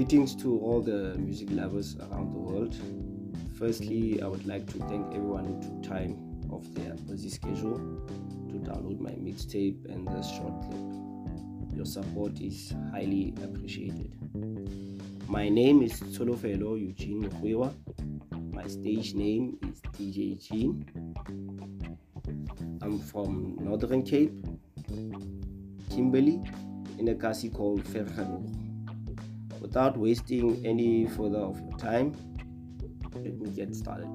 Greetings 0.00 0.34
to 0.36 0.58
all 0.60 0.80
the 0.80 1.14
music 1.18 1.48
lovers 1.50 1.94
around 1.96 2.32
the 2.32 2.38
world. 2.38 2.74
Firstly, 3.58 4.22
I 4.22 4.28
would 4.28 4.46
like 4.46 4.66
to 4.72 4.78
thank 4.88 5.06
everyone 5.14 5.44
who 5.44 5.60
took 5.60 5.82
time 5.82 6.16
off 6.50 6.64
their 6.72 6.94
busy 6.94 7.28
schedule 7.28 7.76
to 8.48 8.54
download 8.60 8.98
my 8.98 9.10
mixtape 9.10 9.84
and 9.92 10.08
the 10.08 10.22
short 10.22 10.58
clip. 10.62 11.76
Your 11.76 11.84
support 11.84 12.40
is 12.40 12.74
highly 12.90 13.34
appreciated. 13.44 14.16
My 15.28 15.50
name 15.50 15.82
is 15.82 16.00
Tsolofelo 16.00 16.80
Eugene 16.80 17.24
Mukwewa. 17.24 17.70
My 18.54 18.66
stage 18.68 19.12
name 19.12 19.58
is 19.68 19.82
DJ 19.82 20.40
Gene. 20.42 20.82
I'm 22.80 22.98
from 23.00 23.58
Northern 23.60 24.02
Cape, 24.02 24.32
Kimberley, 25.90 26.40
in 26.98 27.08
a 27.08 27.14
castle 27.14 27.50
called 27.50 27.84
Vergenoeg. 27.84 28.59
Without 29.60 29.96
wasting 29.96 30.64
any 30.64 31.06
further 31.06 31.38
of 31.38 31.60
your 31.60 31.76
time, 31.78 32.14
let 33.14 33.38
me 33.38 33.50
get 33.50 33.74
started. 33.74 34.08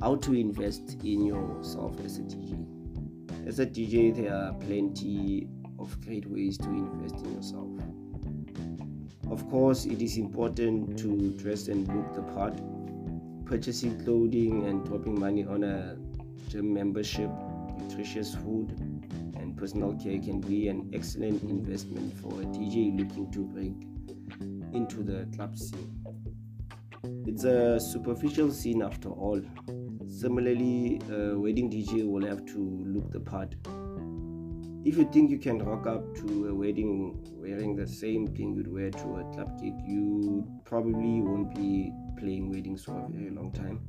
How 0.00 0.16
to 0.16 0.32
invest 0.32 0.96
in 1.04 1.26
yourself 1.26 2.00
as 2.02 2.18
a 2.18 2.22
DJ. 2.22 2.66
As 3.46 3.58
a 3.58 3.66
DJ, 3.66 4.14
there 4.16 4.34
are 4.34 4.54
plenty 4.54 5.48
of 5.78 6.00
great 6.00 6.24
ways 6.30 6.56
to 6.58 6.68
invest 6.68 7.24
in 7.26 7.34
yourself. 7.34 7.68
Of 9.30 9.48
course, 9.50 9.84
it 9.84 10.00
is 10.00 10.16
important 10.16 10.98
to 11.00 11.32
dress 11.36 11.68
and 11.68 11.86
look 11.88 12.14
the 12.14 12.22
part. 12.32 12.58
Purchasing 13.44 14.02
clothing 14.02 14.66
and 14.66 14.84
dropping 14.86 15.20
money 15.20 15.44
on 15.44 15.62
a 15.62 15.96
gym 16.48 16.72
membership, 16.72 17.30
nutritious 17.78 18.34
food, 18.34 18.72
personal 19.58 19.92
care 19.94 20.18
can 20.20 20.40
be 20.40 20.68
an 20.68 20.88
excellent 20.94 21.42
investment 21.42 22.16
for 22.20 22.28
a 22.28 22.44
DJ 22.44 22.96
looking 22.96 23.30
to 23.32 23.40
break 23.40 23.74
into 24.72 25.02
the 25.02 25.26
club 25.34 25.58
scene. 25.58 25.98
It's 27.26 27.42
a 27.44 27.80
superficial 27.80 28.52
scene 28.52 28.82
after 28.82 29.08
all. 29.08 29.40
Similarly, 30.06 31.00
a 31.10 31.36
wedding 31.36 31.70
DJ 31.70 32.08
will 32.08 32.24
have 32.24 32.46
to 32.46 32.84
look 32.86 33.10
the 33.10 33.20
part. 33.20 33.56
If 34.84 34.96
you 34.96 35.08
think 35.12 35.30
you 35.30 35.38
can 35.38 35.58
rock 35.58 35.86
up 35.86 36.14
to 36.16 36.48
a 36.48 36.54
wedding 36.54 37.20
wearing 37.32 37.74
the 37.74 37.86
same 37.86 38.28
thing 38.28 38.54
you'd 38.54 38.72
wear 38.72 38.90
to 38.90 39.16
a 39.16 39.24
club 39.34 39.60
gig, 39.60 39.74
you 39.84 40.46
probably 40.64 41.20
won't 41.20 41.54
be 41.54 41.92
playing 42.16 42.48
weddings 42.48 42.84
for 42.84 42.96
a 42.96 43.08
very 43.10 43.30
long 43.30 43.52
time. 43.52 43.80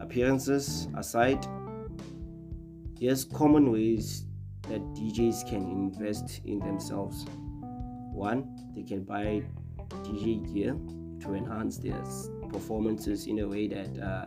Appearances 0.00 0.88
aside, 0.96 1.46
here's 2.98 3.24
common 3.24 3.70
ways 3.70 4.24
that 4.74 4.82
DJs 4.94 5.48
can 5.48 5.62
invest 5.62 6.40
in 6.44 6.58
themselves. 6.58 7.26
One, 8.12 8.72
they 8.74 8.82
can 8.82 9.04
buy 9.04 9.44
DJ 10.02 10.52
gear 10.52 10.76
to 11.20 11.34
enhance 11.34 11.78
their 11.78 12.02
performances 12.52 13.28
in 13.28 13.38
a 13.38 13.46
way 13.46 13.68
that 13.68 13.96
uh, 14.02 14.26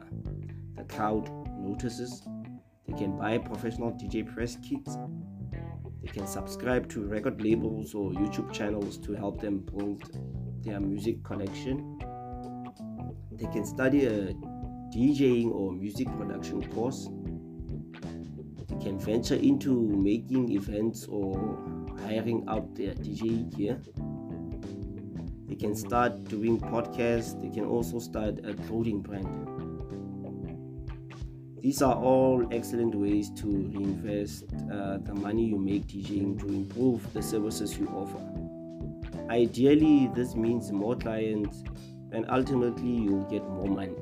the 0.77 0.83
crowd 0.85 1.29
notices. 1.59 2.25
They 2.87 2.97
can 2.97 3.17
buy 3.17 3.39
professional 3.39 3.91
DJ 3.91 4.25
press 4.33 4.55
kits. 4.63 4.97
They 6.01 6.07
can 6.07 6.25
subscribe 6.27 6.87
to 6.91 7.05
record 7.05 7.41
labels 7.41 7.93
or 7.93 8.11
YouTube 8.11 8.53
channels 8.53 8.97
to 8.99 9.13
help 9.15 9.41
them 9.41 9.59
build 9.59 10.09
their 10.63 10.79
music 10.79 11.25
collection. 11.25 11.99
They 13.33 13.47
can 13.47 13.65
study 13.65 14.05
a 14.05 14.33
DJing 14.95 15.51
or 15.51 15.73
music 15.73 16.07
production 16.17 16.65
course. 16.71 17.09
Can 18.81 18.99
venture 18.99 19.35
into 19.35 19.71
making 19.71 20.51
events 20.51 21.05
or 21.07 21.35
hiring 22.05 22.45
out 22.47 22.75
their 22.75 22.93
DJ 22.93 23.55
gear 23.55 23.81
they 25.47 25.55
can 25.55 25.75
start 25.75 26.25
doing 26.25 26.59
podcasts 26.59 27.41
they 27.41 27.49
can 27.49 27.65
also 27.65 27.99
start 27.99 28.39
a 28.45 28.53
clothing 28.53 29.01
brand 29.01 29.57
these 31.67 31.81
are 31.81 31.95
all 31.95 32.47
excellent 32.51 32.95
ways 32.95 33.29
to 33.31 33.47
reinvest 33.47 34.45
uh, 34.71 34.99
the 34.99 35.13
money 35.13 35.43
you 35.43 35.57
make 35.57 35.87
DJing 35.87 36.39
to 36.39 36.47
improve 36.47 37.11
the 37.13 37.21
services 37.21 37.77
you 37.77 37.87
offer. 37.87 38.21
Ideally, 39.29 40.09
this 40.15 40.33
means 40.33 40.71
more 40.71 40.95
clients 40.95 41.63
and 42.13 42.25
ultimately 42.29 42.89
you'll 42.89 43.29
get 43.29 43.43
more 43.49 43.67
money. 43.67 43.97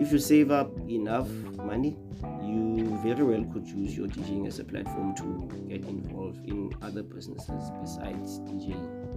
If 0.00 0.12
you 0.12 0.18
save 0.20 0.52
up 0.52 0.70
enough 0.88 1.28
money, 1.56 1.96
you 2.40 2.98
very 3.02 3.24
well 3.24 3.44
could 3.52 3.66
use 3.66 3.96
your 3.96 4.06
DJing 4.06 4.46
as 4.46 4.60
a 4.60 4.64
platform 4.64 5.12
to 5.16 5.66
get 5.68 5.84
involved 5.88 6.48
in 6.48 6.72
other 6.82 7.02
businesses 7.02 7.70
besides 7.80 8.38
DJing. 8.40 9.08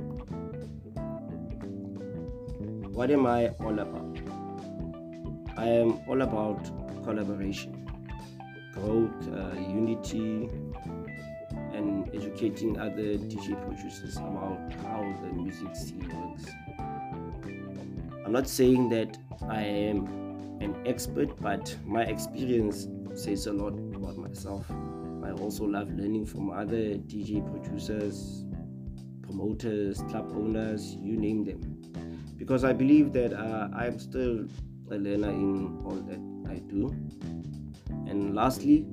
What 2.96 3.12
am 3.12 3.28
I 3.28 3.50
all 3.60 3.78
about? 3.78 4.18
I 5.56 5.68
am 5.68 6.00
all 6.08 6.24
about 6.24 6.64
collaboration, 7.04 7.88
growth, 8.74 9.28
uh, 9.32 9.60
unity, 9.60 10.50
and 11.74 12.10
educating 12.16 12.80
other 12.80 13.20
DJ 13.30 13.54
producers 13.68 14.18
about 14.18 14.74
how 14.82 15.02
the 15.22 15.32
music 15.32 15.76
scene 15.76 16.10
works. 16.10 16.52
I'm 18.26 18.32
not 18.32 18.48
saying 18.48 18.90
that 18.90 19.18
I 19.48 19.62
am 19.62 20.21
an 20.62 20.76
expert, 20.86 21.30
but 21.42 21.76
my 21.86 22.04
experience 22.04 22.88
says 23.16 23.48
a 23.48 23.54
lot 23.54 23.74
about 23.96 24.18
myself. 24.18 24.66
I 25.24 25.32
also 25.32 25.66
love 25.66 25.90
learning 25.92 26.26
from 26.26 26.52
other 26.52 26.96
DJ 26.96 27.42
producers, 27.52 28.46
promoters, 29.22 30.02
club 30.10 30.32
owners, 30.36 30.96
you 30.96 31.18
name 31.18 31.44
them 31.44 31.82
because 32.42 32.64
I 32.64 32.74
believe 32.74 33.14
that 33.14 33.34
uh, 33.34 33.70
I'm 33.72 34.00
still 34.00 34.48
a 34.90 34.96
learner 34.96 35.30
in 35.30 35.80
all 35.86 35.96
that 36.10 36.52
I 36.52 36.58
do. 36.58 36.88
And 38.10 38.34
lastly, 38.34 38.88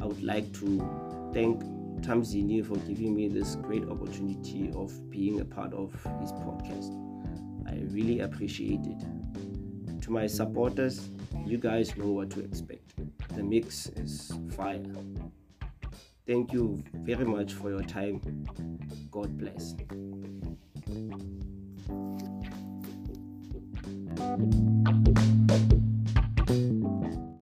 I 0.00 0.04
would 0.04 0.22
like 0.22 0.52
to 0.54 1.30
thank 1.32 1.62
Thamzini 2.02 2.66
for 2.66 2.76
giving 2.78 3.14
me 3.14 3.28
this 3.28 3.54
great 3.54 3.84
opportunity 3.84 4.72
of 4.74 5.10
being 5.10 5.40
a 5.40 5.44
part 5.44 5.72
of 5.74 5.92
his 6.20 6.32
podcast. 6.32 6.92
I 7.68 7.82
really 7.92 8.18
appreciate 8.18 8.84
it. 8.84 9.04
To 10.06 10.12
my 10.12 10.28
supporters, 10.28 11.10
you 11.44 11.58
guys 11.58 11.96
know 11.96 12.06
what 12.06 12.30
to 12.30 12.40
expect. 12.44 12.94
The 13.34 13.42
mix 13.42 13.88
is 13.96 14.32
fire. 14.52 14.80
Thank 16.28 16.52
you 16.52 16.80
very 16.94 17.24
much 17.24 17.54
for 17.54 17.70
your 17.70 17.82
time. 17.82 18.20
God 19.10 19.36
bless. 19.36 19.74